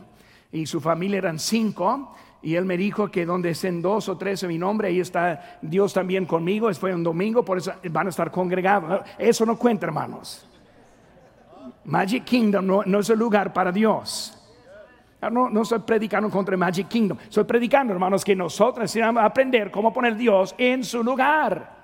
[0.53, 4.43] y su familia eran cinco y él me dijo que donde estén dos o tres
[4.43, 6.73] en mi nombre, ahí está Dios también conmigo.
[6.75, 9.03] Fue un domingo, por eso van a estar congregados.
[9.19, 10.47] Eso no cuenta, hermanos.
[11.85, 14.33] Magic Kingdom no, es el lugar para Dios.
[15.21, 17.19] Ah, no, no estoy predicando contra Magic Kingdom.
[17.23, 21.75] Estoy predicando, hermanos, que nosotros necesitamos aprender cómo poner Dios en su lugar.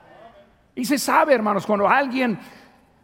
[0.74, 2.38] Y se sabe, hermanos, cuando alguien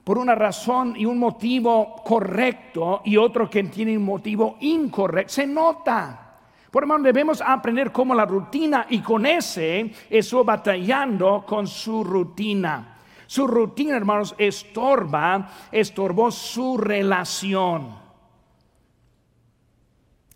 [0.05, 5.47] por una razón y un motivo correcto y otro que tiene un motivo incorrecto, se
[5.47, 6.28] nota.
[6.70, 12.96] Por hermano, debemos aprender cómo la rutina y con ese eso batallando con su rutina.
[13.26, 17.96] Su rutina, hermanos, estorba, estorbó su relación.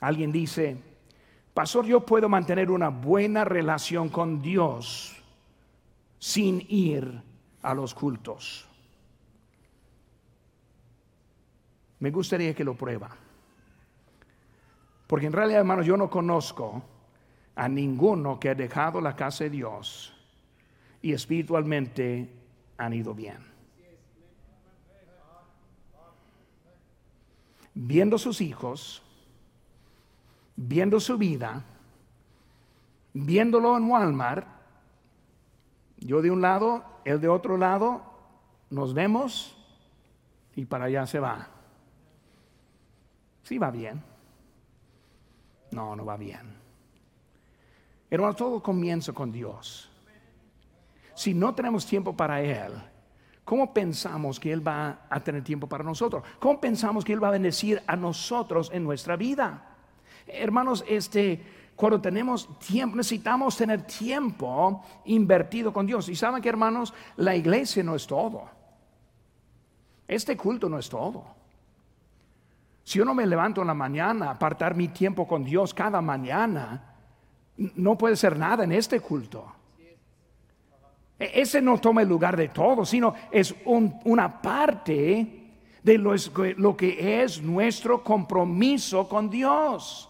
[0.00, 0.76] Alguien dice,
[1.54, 5.16] pastor, yo puedo mantener una buena relación con Dios
[6.18, 7.22] sin ir
[7.62, 8.66] a los cultos.
[12.00, 13.21] Me gustaría que lo prueba.
[15.12, 16.82] Porque en realidad, hermanos, yo no conozco
[17.54, 20.10] a ninguno que ha dejado la casa de Dios
[21.02, 22.32] y espiritualmente
[22.78, 23.36] han ido bien.
[27.74, 29.02] Viendo sus hijos,
[30.56, 31.62] viendo su vida,
[33.12, 34.46] viéndolo en Walmart,
[35.98, 38.00] yo de un lado, él de otro lado,
[38.70, 39.58] nos vemos
[40.56, 41.50] y para allá se va.
[43.42, 44.11] Sí va bien.
[45.72, 46.62] No, no va bien.
[48.10, 49.88] Hermano, todo comienza con Dios.
[51.14, 52.72] Si no tenemos tiempo para Él,
[53.44, 56.22] ¿cómo pensamos que Él va a tener tiempo para nosotros?
[56.38, 59.76] ¿Cómo pensamos que Él va a bendecir a nosotros en nuestra vida?
[60.26, 61.42] Hermanos, este,
[61.74, 66.08] cuando tenemos tiempo, necesitamos tener tiempo invertido con Dios.
[66.08, 68.44] Y saben que, hermanos, la iglesia no es todo.
[70.06, 71.41] Este culto no es todo.
[72.84, 76.94] Si yo no me levanto en la mañana, apartar mi tiempo con Dios cada mañana,
[77.56, 79.52] no puede ser nada en este culto.
[81.18, 85.40] E-, ese no toma el lugar de todo, sino es una parte
[85.82, 90.08] de lo que es nuestro compromiso con Dios.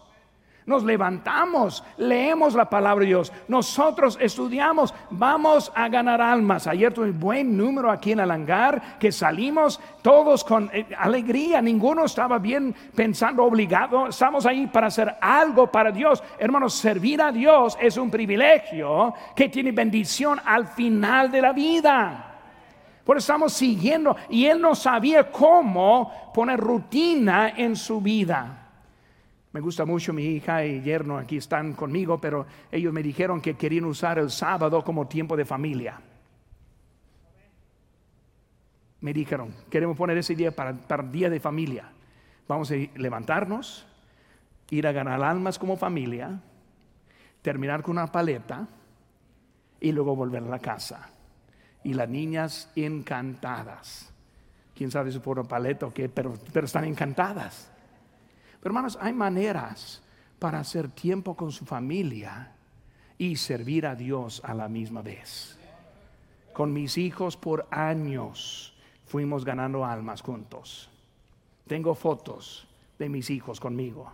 [0.65, 6.67] Nos levantamos, leemos la palabra de Dios, nosotros estudiamos, vamos a ganar almas.
[6.67, 11.61] Ayer tuve un buen número aquí en el hangar que salimos todos con eh, alegría,
[11.61, 16.23] ninguno estaba bien pensando obligado, estamos ahí para hacer algo para Dios.
[16.39, 22.29] Hermanos, servir a Dios es un privilegio que tiene bendición al final de la vida.
[23.03, 28.62] Por eso estamos siguiendo y él no sabía cómo poner rutina en su vida.
[29.53, 33.53] Me gusta mucho mi hija y yerno aquí están conmigo, pero ellos me dijeron que
[33.53, 36.01] querían usar el sábado como tiempo de familia.
[39.01, 41.91] Me dijeron, queremos poner ese día para, día de familia.
[42.47, 43.85] Vamos a levantarnos,
[44.71, 46.41] ir a ganar almas como familia,
[47.43, 48.67] terminar con una paleta
[49.79, 51.09] y luego volver a la casa.
[51.83, 54.11] Y las niñas encantadas.
[54.73, 57.72] Quién sabe si por una paleta o qué, pero están encantadas.
[58.63, 60.01] Hermanos, hay maneras
[60.39, 62.53] para hacer tiempo con su familia
[63.17, 65.57] y servir a Dios a la misma vez.
[66.53, 68.73] Con mis hijos por años
[69.05, 70.89] fuimos ganando almas juntos.
[71.67, 74.11] Tengo fotos de mis hijos conmigo.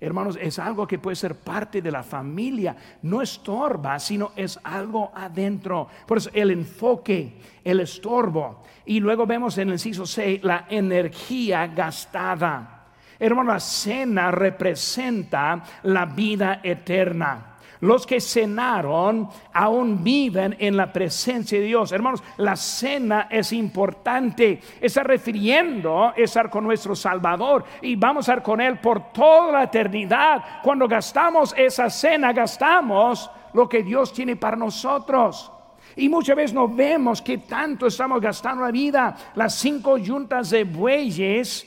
[0.00, 2.76] Hermanos, es algo que puede ser parte de la familia.
[3.02, 5.88] No estorba, sino es algo adentro.
[6.06, 8.62] Por eso el enfoque, el estorbo.
[8.84, 12.73] Y luego vemos en el inciso 6 la energía gastada.
[13.18, 17.50] Hermano, la cena representa la vida eterna.
[17.80, 21.92] Los que cenaron aún viven en la presencia de Dios.
[21.92, 24.60] Hermanos, la cena es importante.
[24.80, 29.64] Está refiriendo estar con nuestro Salvador y vamos a estar con Él por toda la
[29.64, 30.62] eternidad.
[30.62, 35.52] Cuando gastamos esa cena, gastamos lo que Dios tiene para nosotros.
[35.96, 39.14] Y muchas veces no vemos que tanto estamos gastando la vida.
[39.34, 41.66] Las cinco yuntas de bueyes,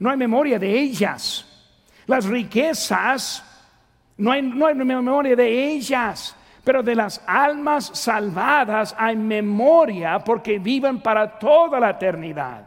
[0.00, 1.46] no hay memoria de ellas.
[2.06, 3.44] Las riquezas
[4.16, 6.34] no hay, memoria de ellas,
[6.64, 12.66] pero de las almas salvadas hay memoria porque viven para toda la eternidad.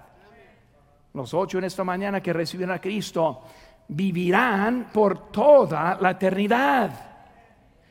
[1.14, 3.42] Los ocho en esta mañana que recibieron a Cristo
[3.88, 6.92] vivirán por toda la eternidad.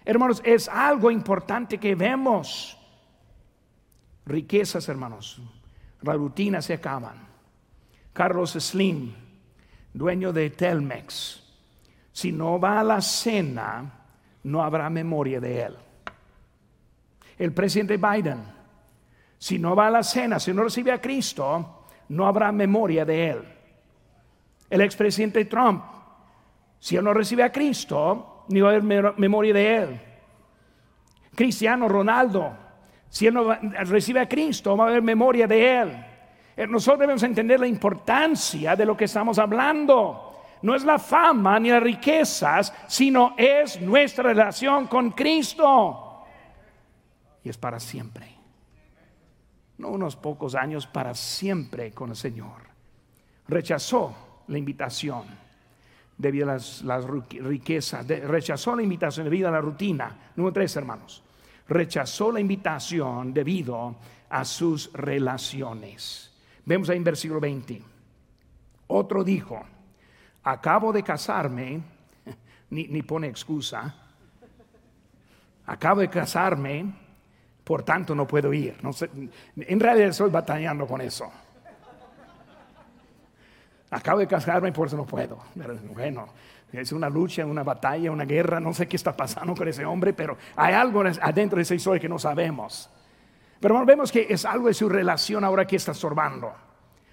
[0.04, 2.78] Hermanos, es algo importante que vemos.
[4.24, 5.40] Riquezas, hermanos.
[6.00, 7.28] La rutina se acaban.
[8.12, 9.14] Carlos Slim,
[9.92, 11.42] dueño de Telmex,
[12.12, 13.90] si no va a la cena,
[14.44, 15.76] no habrá memoria de él.
[17.38, 18.44] El presidente Biden,
[19.38, 23.30] si no va a la cena, si no recibe a Cristo, no habrá memoria de
[23.30, 23.44] él.
[24.68, 25.84] El expresidente Trump,
[26.78, 28.82] si él no recibe a Cristo, ni va a haber
[29.18, 30.00] memoria de él.
[31.34, 32.52] Cristiano Ronaldo,
[33.08, 36.06] si él no recibe a Cristo, va a haber memoria de él.
[36.56, 40.32] Eh, nosotros debemos entender la importancia de lo que estamos hablando
[40.62, 46.24] no es la fama ni las riquezas, sino es nuestra relación con Cristo.
[47.44, 48.28] Y es para siempre.
[49.78, 52.62] No unos pocos años, para siempre con el Señor.
[53.48, 55.24] Rechazó la invitación
[56.16, 56.84] debido a las,
[57.30, 60.30] riquezas, rechazó la invitación debido a la rutina.
[60.36, 61.24] Número tres, hermanos.
[61.66, 63.96] Rechazó la invitación debido
[64.30, 66.31] a sus relaciones.
[66.64, 67.82] Vemos ahí en versículo 20.
[68.88, 69.62] Otro dijo,
[70.42, 71.80] acabo de casarme,
[72.70, 73.94] ni, pone excusa,
[75.66, 76.92] acabo de casarme,
[77.64, 78.76] por tanto no puedo ir.
[78.82, 79.08] No sé,
[79.56, 81.30] en realidad estoy batallando con eso.
[83.90, 85.38] Acabo de casarme, por eso no puedo.
[85.54, 86.28] Bueno,
[86.72, 90.14] es una lucha, una batalla, una guerra, no sé qué está pasando con ese hombre,
[90.14, 92.88] pero hay algo adentro de ese historia que no sabemos.
[93.62, 96.52] Pero vemos que es algo de su relación ahora que está sorbando.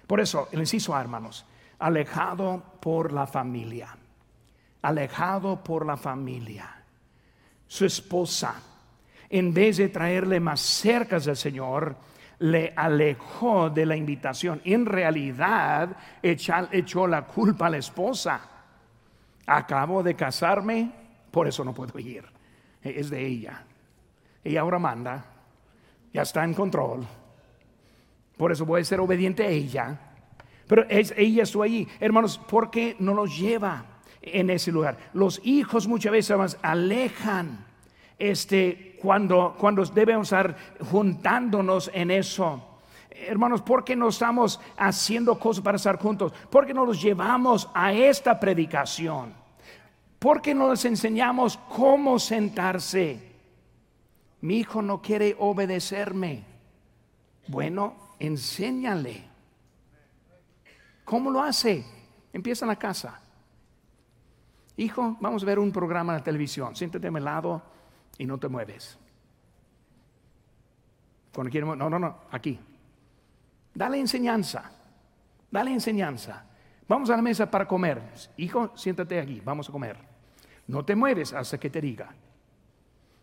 [0.04, 1.46] Por eso, el inciso A, hermanos,
[1.78, 3.96] alejado por la familia,
[4.82, 6.82] alejado por la familia.
[7.68, 8.60] Su esposa,
[9.28, 11.94] en vez de traerle más cerca del Señor,
[12.40, 14.60] le alejó de la invitación.
[14.64, 18.40] En realidad, echó la culpa a la esposa.
[19.46, 20.90] Acabo de casarme,
[21.30, 22.24] por eso no puedo ir.
[22.82, 23.62] Es de ella.
[24.42, 25.24] Ella ahora manda,
[26.12, 27.06] ya está en control.
[28.36, 30.10] Por eso voy a ser obediente a ella
[30.70, 31.88] pero es, ella estuvo allí.
[31.98, 33.84] Hermanos, ¿por qué no nos lleva
[34.22, 34.96] en ese lugar?
[35.14, 37.66] Los hijos muchas veces más alejan
[38.16, 40.56] este, cuando, cuando debemos estar
[40.88, 42.78] juntándonos en eso.
[43.10, 46.32] Hermanos, ¿por qué no estamos haciendo cosas para estar juntos?
[46.48, 49.34] ¿Por qué no los llevamos a esta predicación?
[50.20, 53.29] ¿Por qué no les enseñamos cómo sentarse?
[54.42, 56.44] Mi hijo no quiere obedecerme.
[57.48, 59.24] Bueno, enséñale.
[61.04, 61.84] ¿Cómo lo hace?
[62.32, 63.20] Empieza en la casa.
[64.76, 66.74] Hijo, vamos a ver un programa en la televisión.
[66.74, 67.60] Siéntate a mi lado
[68.16, 68.98] y no te mueves.
[71.34, 72.58] Cuando no, no, no, aquí.
[73.74, 74.70] Dale enseñanza.
[75.50, 76.44] Dale enseñanza.
[76.88, 78.02] Vamos a la mesa para comer.
[78.36, 79.96] Hijo, siéntate aquí, vamos a comer.
[80.66, 82.12] No te mueves hasta que te diga.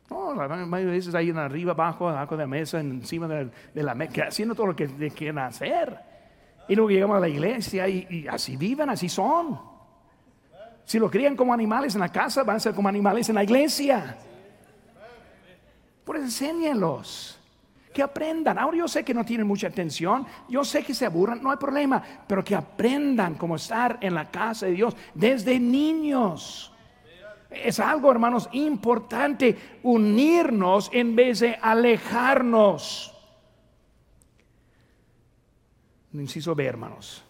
[0.10, 4.24] No, la veces ahí en arriba, abajo, abajo de la mesa, encima de, la mesa,
[4.28, 5.98] haciendo todo lo que quieren hacer.
[6.68, 9.60] Y luego llegamos a la iglesia y, así viven, así son.
[10.86, 13.44] Si lo crían como animales en la casa, van a ser como animales en la
[13.44, 14.18] iglesia.
[16.04, 17.34] Por eso enséñenlos.
[17.94, 18.60] Que aprendan.
[18.60, 20.26] Ahora yo sé que no tienen mucha atención.
[20.48, 22.02] Yo sé que se aburran, no hay problema.
[22.28, 26.72] Pero que aprendan cómo estar en la casa de Dios desde niños.
[27.50, 33.14] Es algo, hermanos, importante unirnos en vez de alejarnos
[36.14, 37.24] inciso B, hermanos,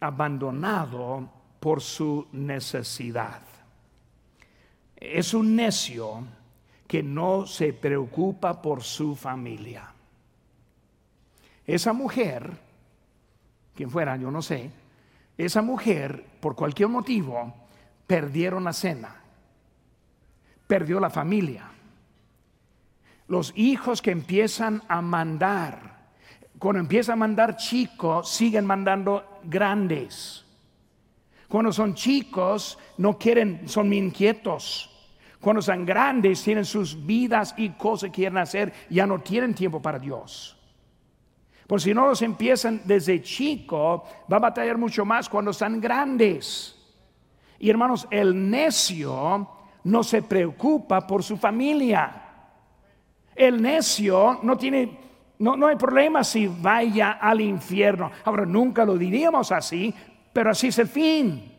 [0.00, 1.28] abandonado
[1.60, 3.42] por su necesidad.
[4.96, 6.24] Es un necio
[6.86, 9.92] que no se preocupa por su familia.
[11.66, 12.50] Esa mujer
[13.74, 14.70] quien fuera, yo no sé,
[15.38, 17.54] esa mujer, por cualquier motivo,
[18.06, 19.21] perdieron la cena,
[20.72, 21.70] perdió la familia.
[23.28, 26.08] Los hijos que empiezan a mandar,
[26.58, 30.46] cuando empiezan a mandar chicos, siguen mandando grandes.
[31.46, 34.88] Cuando son chicos, no quieren, son inquietos.
[35.42, 39.82] Cuando son grandes, tienen sus vidas y cosas que quieren hacer, ya no tienen tiempo
[39.82, 40.56] para Dios.
[41.66, 46.78] Por si no los empiezan desde chico, va a batallar mucho más cuando están grandes.
[47.58, 52.22] Y hermanos, el necio no se preocupa por su familia.
[53.34, 54.98] El necio no tiene,
[55.38, 58.10] no, no hay problema si vaya al infierno.
[58.24, 59.94] Ahora, nunca lo diríamos así,
[60.32, 61.52] pero así es el fin.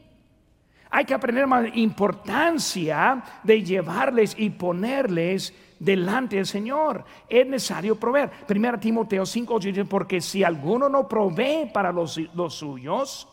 [0.90, 7.04] Hay que aprender más importancia de llevarles y ponerles delante del Señor.
[7.28, 8.30] Es necesario proveer.
[8.46, 13.28] Primero Timoteo 5 dice, porque si alguno no provee para los, los suyos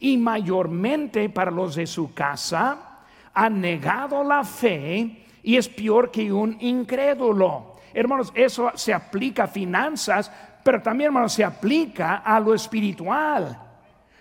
[0.00, 2.93] y mayormente para los de su casa,
[3.34, 7.74] ha negado la fe y es peor que un incrédulo.
[7.92, 10.30] Hermanos, eso se aplica a finanzas,
[10.62, 13.60] pero también, hermanos, se aplica a lo espiritual.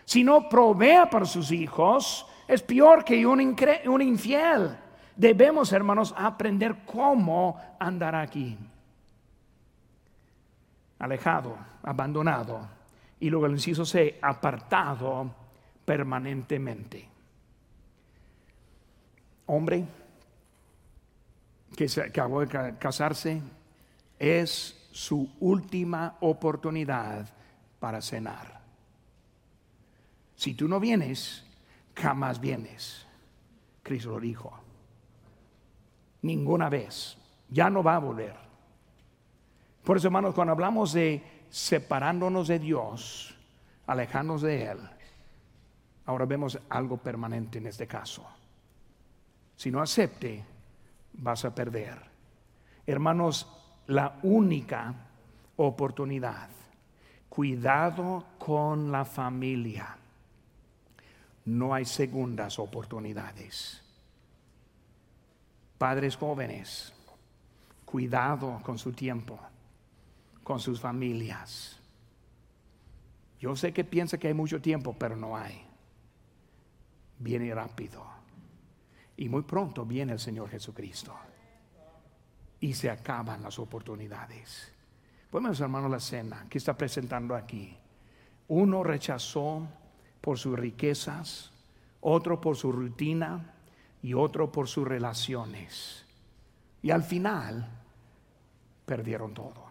[0.03, 3.55] Si no provee para sus hijos, es peor que un,
[3.85, 4.77] un infiel.
[5.15, 8.57] Debemos, hermanos, aprender cómo andar aquí.
[10.99, 12.67] Alejado, abandonado.
[13.19, 15.33] Y luego el inciso C, apartado
[15.85, 17.12] permanentemente.
[19.53, 19.85] Hombre
[21.75, 23.39] que se acabó de casarse,
[24.17, 27.27] es su última oportunidad
[27.79, 28.61] para cenar.
[30.35, 31.45] Si tú no vienes,
[31.95, 33.05] jamás vienes.
[33.83, 34.59] Cristo lo dijo
[36.23, 37.15] ninguna vez.
[37.49, 38.35] Ya no va a volver.
[39.83, 43.35] Por eso, hermanos, cuando hablamos de separándonos de Dios,
[43.85, 44.79] alejarnos de Él,
[46.05, 48.25] ahora vemos algo permanente en este caso.
[49.55, 50.43] Si no acepte,
[51.13, 51.97] vas a perder.
[52.85, 53.47] Hermanos,
[53.87, 54.93] la única
[55.57, 56.49] oportunidad,
[57.29, 59.97] cuidado con la familia.
[61.45, 63.81] No hay segundas oportunidades.
[65.77, 66.93] Padres jóvenes,
[67.85, 69.39] cuidado con su tiempo,
[70.43, 71.79] con sus familias.
[73.39, 75.61] Yo sé que piensa que hay mucho tiempo, pero no hay.
[77.19, 78.12] Viene rápido.
[79.17, 81.13] Y muy pronto viene el Señor Jesucristo.
[82.59, 84.71] Y se acaban las oportunidades.
[85.29, 87.75] Podemos, hermano, la cena que está presentando aquí.
[88.47, 89.67] Uno rechazó
[90.21, 91.51] por sus riquezas,
[92.01, 93.53] otro por su rutina,
[94.03, 96.05] y otro por sus relaciones.
[96.83, 97.65] Y al final
[98.85, 99.63] perdieron todo.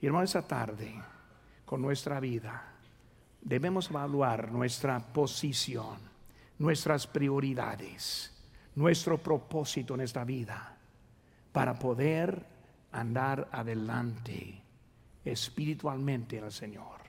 [0.00, 0.94] Y hermano, esa tarde,
[1.66, 2.74] con nuestra vida,
[3.40, 5.98] debemos evaluar nuestra posición,
[6.58, 8.32] nuestras prioridades,
[8.74, 10.76] nuestro propósito en esta vida,
[11.52, 12.46] para poder
[12.92, 14.62] andar adelante
[15.24, 17.00] espiritualmente al Señor.